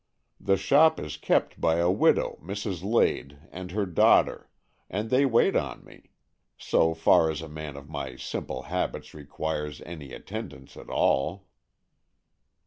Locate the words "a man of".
7.43-7.87